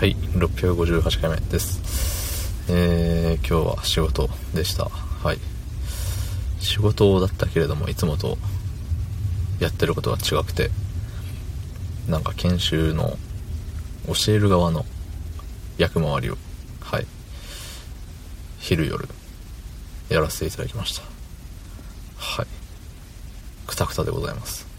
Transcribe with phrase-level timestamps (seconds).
[0.00, 2.64] はい658回目です。
[2.70, 4.86] えー、今日は仕事でした。
[4.86, 5.38] はい。
[6.58, 8.38] 仕事だったけれどもいつもと
[9.58, 10.70] やってることが違くて
[12.08, 13.18] なんか研修の
[14.06, 14.86] 教える側の
[15.76, 16.38] 役回りを
[16.80, 17.06] はい。
[18.58, 19.06] 昼夜
[20.08, 21.02] やらせていただきました。
[22.16, 22.46] はい。
[23.66, 24.69] くたくたでございます。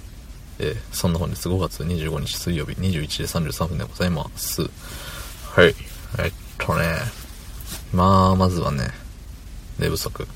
[0.64, 5.74] えー、そんな本日5月25日水曜日21時33分でございますはい。
[6.20, 6.84] えっとね。
[7.92, 8.92] まあ、まずはね、
[9.80, 10.28] 寝不足。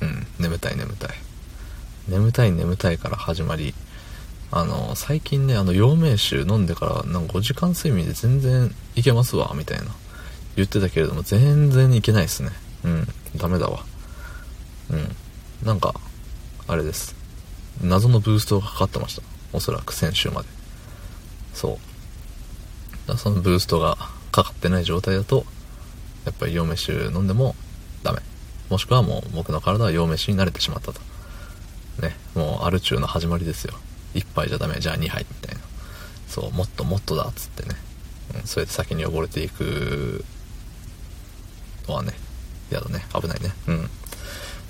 [0.00, 1.10] うん、眠たい眠たい。
[2.08, 3.74] 眠たい眠たいから始まり、
[4.50, 9.86] あの、最近ね、あの、陽明酒飲んでから、なんか5時間睡眠で全然いけますわ、みたいな。
[10.56, 12.50] 言ってたけれども、全然いけないっすね。
[12.84, 13.84] うん、ダメだわ。
[14.90, 15.16] うん。
[15.66, 15.94] なんか、
[16.66, 17.14] あれです。
[17.82, 19.22] 謎のブーストがかかってました。
[19.52, 20.48] おそらく先週まで。
[21.52, 21.78] そ
[23.08, 23.16] う。
[23.16, 23.96] そのブーストが
[24.32, 25.44] かかってない状態だと、
[26.24, 27.54] やっぱり陽明酒飲んでも
[28.02, 28.20] ダメ。
[28.70, 31.00] もしくはもう僕の体は陽明酒に慣れてしまったと。
[32.00, 33.74] ね、もうアル中の始まりですよ。
[34.14, 35.60] 1杯じゃダメ、じゃあ2杯みたいな。
[36.28, 37.76] そう、もっともっとだっつってね。
[38.34, 40.24] うん、それで先に溺れていく
[41.86, 42.14] のはね、
[42.70, 43.04] 嫌だね。
[43.12, 43.52] 危ないね。
[43.68, 43.90] うん。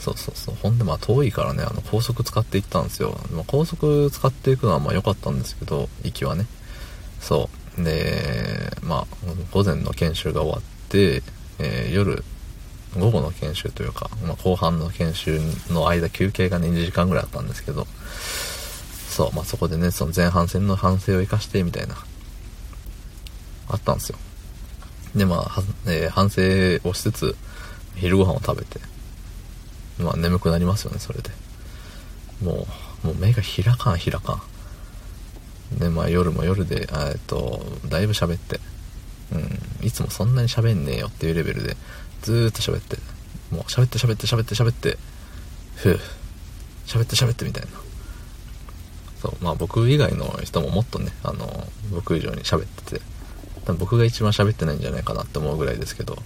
[0.04, 0.54] そうそうそう。
[0.56, 3.18] ほんでまあ遠いからね、あの高速使っていったんですよ。
[3.32, 6.46] ま、高速使っていくのはまあ良かったんですけど、行きはね。
[7.20, 7.82] そう。
[7.82, 9.06] で、まあ、
[9.50, 11.22] 午前の研修が終わって、
[11.58, 12.22] えー、夜、
[12.98, 17.86] 午後の研修というか、まあ、後半の研修の間休憩がね、2時間ぐらいあったんですけど、
[19.08, 21.96] そう、まあ、そこでね、その前半戦の反省を生かして、みたいな、
[23.70, 24.18] あったんですよ。
[25.16, 26.42] で、まあ、えー、反省
[26.86, 27.36] をしつつ、
[27.96, 28.80] 昼ご飯を食べて、
[29.98, 31.30] まあ、眠くなりますよね、それで。
[32.42, 32.66] も
[33.04, 34.42] う、もう目が開かん開か
[35.74, 35.78] ん。
[35.78, 38.60] で、まあ夜も夜で、えっと、だいぶ喋って、
[39.32, 41.76] うん、いつもそんなに喋んねえよっていうレベルで、
[42.22, 42.96] ずっと喋って、
[43.50, 44.98] もう喋って喋って喋って喋って、
[45.76, 46.00] ふぅ、
[46.86, 47.68] 喋って喋ってみたいな。
[49.20, 53.02] そう、まあ僕以外の人ももっとね、あの、僕以上に喋ってて、
[53.64, 56.16] 多分僕が一番喋ってないんじゃないかなって思うぐらいですけど、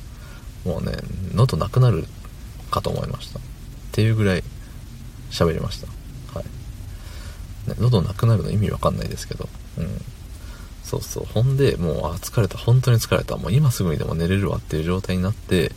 [0.64, 0.92] もうね、
[1.34, 2.06] 喉なくなる
[2.70, 3.40] かと思いました。
[3.98, 4.44] っていうぐらい
[5.28, 5.88] 喋りました。
[7.66, 9.88] ね、喉なくなるの意味わかんないですけど、うん。
[10.84, 11.24] そうそう。
[11.24, 15.72] ほんで、もう、あ、疲れた、本当に疲れた、もう今すぐにでも寝れるわっていう状態になって、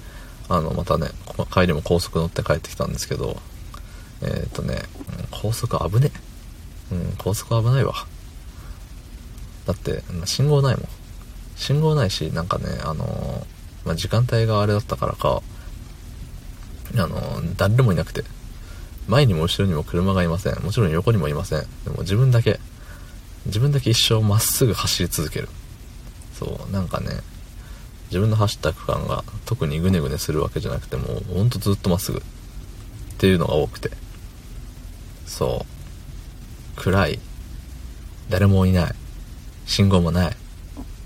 [0.50, 1.08] あの、またね、
[1.52, 3.42] 帰りも高速乗って帰ってきたんですけど、
[4.22, 4.84] えっ、とね、
[5.32, 6.12] 高速危ね
[6.92, 7.96] うん、高速危ないわ。
[9.66, 10.86] だって、信号ないもん。
[11.56, 15.42] 信号ないし、なんかね、あのー、まあ、時間帯があれだったからか、
[16.98, 18.24] あの、誰もいなくて、
[19.08, 20.62] 前にも後ろにも車がいません。
[20.62, 21.62] もちろん横にもいません。
[21.84, 22.60] でも自分だけ、
[23.46, 25.50] 自分だけ一生まっすぐ走り続ける。
[26.38, 27.22] そう、なんかね、
[28.12, 32.22] 自分の走った区間が特にグネグネするわけじゃなくてもうほんとずっとまっすぐっ
[33.18, 33.90] ていうのが多くて。
[35.26, 35.66] そ
[36.78, 36.82] う。
[36.82, 37.20] 暗い。
[38.30, 38.96] 誰もいない。
[39.66, 40.36] 信号もない。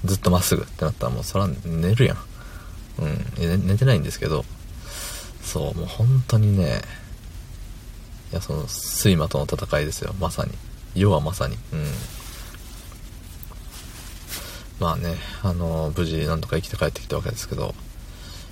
[0.03, 2.17] ずっとまっすぐってなったらもうそら寝るやん。
[2.99, 3.67] うん。
[3.67, 4.45] 寝てないんですけど、
[5.45, 6.81] そう、もう本当にね、
[8.31, 10.51] いや、その、睡魔との戦いですよ、まさに。
[10.95, 11.55] 世はまさに。
[11.71, 11.85] うん。
[14.79, 17.73] まあね、あの無事なんとか生きて帰ってきたわけですけど、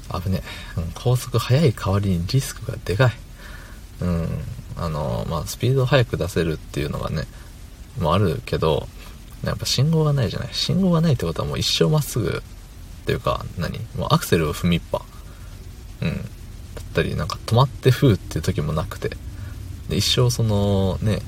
[0.09, 0.42] 危ね
[0.78, 0.82] え。
[0.94, 3.14] 高速速い代わりにリスクがでかい。
[4.02, 4.28] うん。
[4.78, 7.26] あのまあ、スピードを速く出せるっていうのがね、
[8.00, 8.88] もあるけど、
[9.44, 10.50] やっぱ信号がないじゃない。
[10.53, 13.80] 信号がないってことはもう一生まっすぐっていうか、何？
[13.98, 15.02] もうアクセルを踏みっぱ。
[16.02, 16.30] うん。
[16.94, 19.18] ったり、なんか止まって風っていう時もなくて、
[19.90, 21.20] で一生そのね、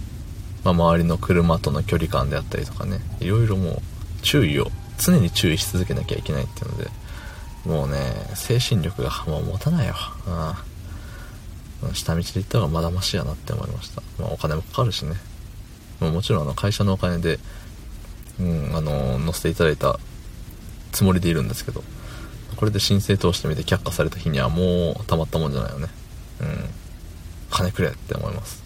[0.63, 3.77] まあ、周りの車との距離感であったりとかねいろいろもう
[4.21, 4.67] 注意を
[4.97, 6.89] 常に注意し続けなきゃいけないっていうので
[7.65, 7.97] もうね
[8.35, 9.95] 精神力がもう持たないよ、
[11.83, 15.15] うん、下道で行った方がまだましやなって思いました、まあ、お金もかかるしね、
[15.99, 17.39] ま、もちろんあの会社のお金で、
[18.39, 19.99] うん、あの乗せていただいた
[20.91, 21.83] つもりでいるんですけど。
[22.55, 25.87] これで申請通してみて却下された日にはもうたまったもんじゃないよね。
[26.41, 26.47] うん。
[27.49, 28.63] 金くれって思います。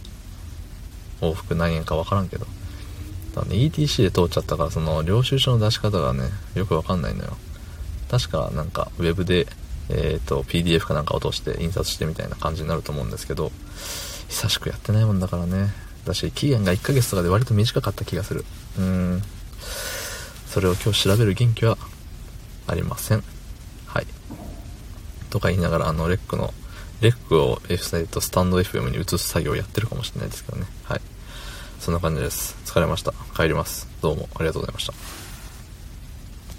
[1.21, 2.45] 往復何円か分からんけど。
[3.36, 7.38] だね ETC で通っちゃったからその領収書の出し方がねよく分かんないのよ。
[8.09, 9.47] 確かなんかウェブで
[9.89, 13.51] えっ、ー、と PDF かなんかを通して印刷してみたいな感じになると思うんですけど
[14.30, 15.69] 久しくやってないもんだからね。
[16.06, 18.45] だし期限が1ヶ月とかで割と短かった気がする。
[18.77, 19.21] うん。
[20.47, 21.77] それを今日調べる元気は
[22.68, 23.24] ありません。
[25.29, 26.53] とか言いながらあのレックの
[27.01, 30.65] レックを F サイトスタンド FM に移す作業をやってるかもしれないですけどね。
[30.83, 31.01] はい。
[31.79, 32.57] そんな感じです。
[32.65, 33.13] 疲れました。
[33.35, 33.87] 帰ります。
[34.01, 35.28] どうもありがとうございました。